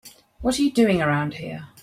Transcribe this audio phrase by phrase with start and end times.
[0.39, 1.67] What are you doing around here?